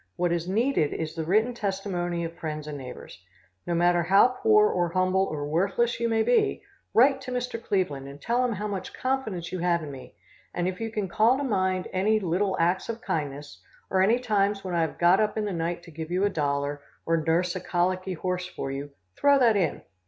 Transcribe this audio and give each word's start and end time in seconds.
What 0.15 0.31
is 0.31 0.47
needed 0.49 0.93
is 0.93 1.13
the 1.13 1.25
written 1.25 1.53
testimony 1.53 2.25
of 2.25 2.33
friends 2.33 2.65
and 2.65 2.75
neighbors. 2.75 3.23
No 3.67 3.75
matter 3.75 4.01
how 4.01 4.29
poor 4.29 4.67
or 4.67 4.89
humble 4.89 5.25
or 5.25 5.45
worthless 5.45 5.99
you 5.99 6.09
may 6.09 6.23
be, 6.23 6.63
write 6.91 7.21
to 7.21 7.31
Mr. 7.31 7.61
Cleveland 7.63 8.07
and 8.07 8.19
tell 8.19 8.43
him 8.43 8.53
how 8.53 8.67
much 8.67 8.93
confidence 8.95 9.51
you 9.51 9.59
have 9.59 9.83
in 9.83 9.91
me, 9.91 10.15
and 10.55 10.67
if 10.67 10.81
you 10.81 10.89
can 10.89 11.07
call 11.07 11.37
to 11.37 11.43
mind 11.43 11.87
any 11.93 12.19
little 12.19 12.57
acts 12.59 12.89
of 12.89 12.99
kindness, 12.99 13.61
or 13.91 14.01
any 14.01 14.17
times 14.17 14.63
when 14.63 14.73
I 14.73 14.81
have 14.81 14.97
got 14.97 15.19
up 15.19 15.37
in 15.37 15.45
the 15.45 15.53
night 15.53 15.83
to 15.83 15.91
give 15.91 16.09
you 16.09 16.23
a 16.23 16.29
dollar, 16.31 16.81
or 17.05 17.17
nurse 17.17 17.55
a 17.55 17.59
colicky 17.59 18.13
horse 18.13 18.47
for 18.47 18.71
you, 18.71 18.89
throw 19.15 19.37
that 19.37 19.55
in. 19.55 19.83